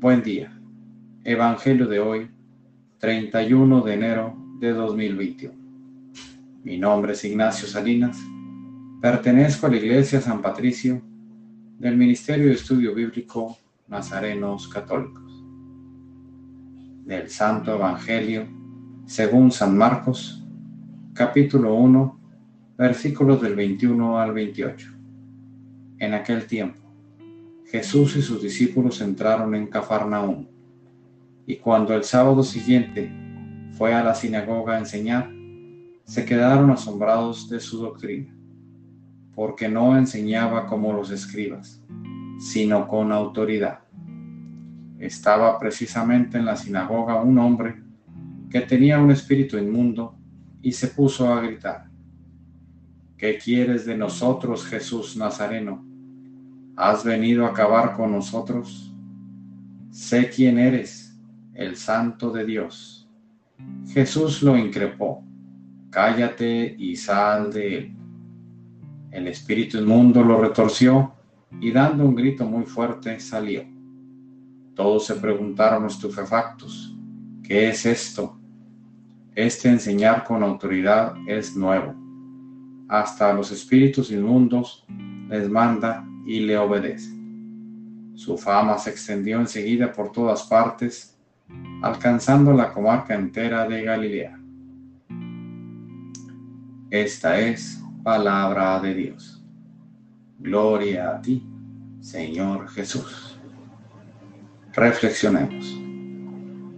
[0.00, 0.56] Buen día.
[1.24, 2.30] Evangelio de hoy,
[2.98, 5.52] 31 de enero de 2021.
[6.62, 8.16] Mi nombre es Ignacio Salinas.
[9.02, 11.02] Pertenezco a la Iglesia San Patricio
[11.80, 13.58] del Ministerio de Estudio Bíblico
[13.88, 15.44] Nazarenos Católicos.
[17.04, 18.46] Del Santo Evangelio
[19.04, 20.46] según San Marcos,
[21.12, 22.20] capítulo 1,
[22.78, 24.92] versículos del 21 al 28.
[25.98, 26.87] En aquel tiempo
[27.70, 30.46] Jesús y sus discípulos entraron en Cafarnaúm.
[31.44, 33.12] Y cuando el sábado siguiente
[33.72, 35.30] fue a la sinagoga a enseñar,
[36.04, 38.34] se quedaron asombrados de su doctrina,
[39.34, 41.82] porque no enseñaba como los escribas,
[42.38, 43.80] sino con autoridad.
[44.98, 47.82] Estaba precisamente en la sinagoga un hombre
[48.48, 50.16] que tenía un espíritu inmundo
[50.62, 51.90] y se puso a gritar,
[53.18, 55.87] ¿qué quieres de nosotros, Jesús Nazareno?
[56.80, 58.94] ¿Has venido a acabar con nosotros?
[59.90, 61.12] Sé quién eres,
[61.52, 63.10] el santo de Dios.
[63.88, 65.24] Jesús lo increpó,
[65.90, 67.96] cállate y sal de él.
[69.10, 71.14] El espíritu inmundo lo retorció
[71.60, 73.64] y dando un grito muy fuerte salió.
[74.76, 76.96] Todos se preguntaron estupefactos,
[77.42, 78.38] ¿qué es esto?
[79.34, 81.92] Este enseñar con autoridad es nuevo.
[82.86, 84.86] Hasta los espíritus inmundos
[85.28, 87.10] les manda y le obedece.
[88.14, 91.18] Su fama se extendió enseguida por todas partes,
[91.82, 94.38] alcanzando la comarca entera de Galilea.
[96.90, 99.42] Esta es palabra de Dios.
[100.38, 101.48] Gloria a ti,
[102.00, 103.40] Señor Jesús.
[104.74, 105.80] Reflexionemos.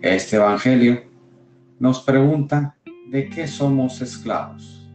[0.00, 1.02] Este Evangelio
[1.78, 2.78] nos pregunta
[3.10, 4.90] de qué somos esclavos.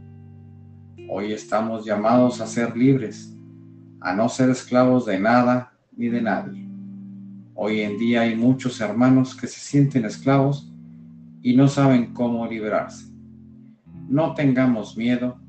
[1.08, 3.36] Hoy estamos llamados a ser libres
[4.02, 6.67] a no ser esclavos de nada ni de nadie.
[7.53, 10.71] Hoy en día hay muchos hermanos que se sienten esclavos
[11.42, 13.05] y no saben cómo liberarse.
[14.08, 15.39] No tengamos miedo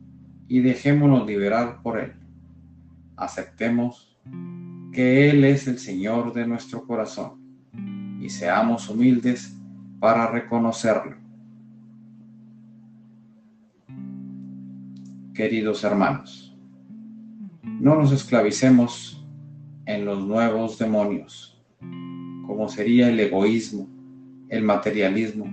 [0.48, 2.14] y dejémonos liberar por Él.
[3.16, 4.18] Aceptemos
[4.92, 7.40] que Él es el Señor de nuestro corazón
[8.20, 9.56] y seamos humildes
[10.00, 11.16] para reconocerlo.
[15.32, 16.49] Queridos hermanos,
[17.62, 19.24] no nos esclavicemos
[19.86, 21.60] en los nuevos demonios,
[22.46, 23.88] como sería el egoísmo,
[24.48, 25.46] el materialismo,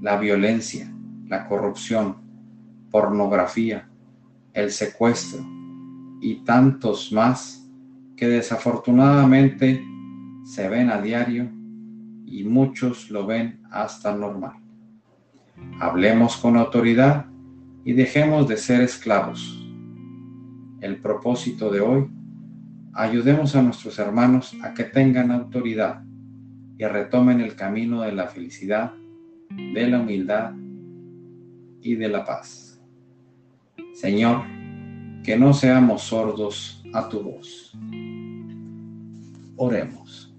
[0.00, 0.92] la violencia,
[1.26, 2.16] la corrupción,
[2.90, 3.88] pornografía,
[4.52, 5.44] el secuestro
[6.20, 7.68] y tantos más
[8.16, 9.84] que desafortunadamente
[10.44, 11.50] se ven a diario
[12.26, 14.54] y muchos lo ven hasta normal.
[15.80, 17.26] Hablemos con autoridad
[17.84, 19.67] y dejemos de ser esclavos
[20.80, 22.08] el propósito de hoy,
[22.94, 26.02] ayudemos a nuestros hermanos a que tengan autoridad
[26.76, 28.92] y retomen el camino de la felicidad,
[29.50, 30.52] de la humildad
[31.80, 32.80] y de la paz.
[33.94, 34.42] Señor,
[35.24, 37.76] que no seamos sordos a tu voz.
[39.56, 40.32] Oremos.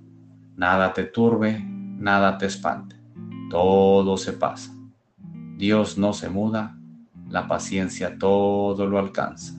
[0.56, 2.96] Nada te turbe, nada te espante.
[3.50, 4.74] Todo se pasa.
[5.58, 6.78] Dios no se muda,
[7.30, 9.59] la paciencia todo lo alcanza.